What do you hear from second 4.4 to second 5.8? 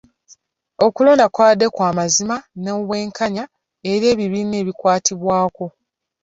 ebikwatibwako.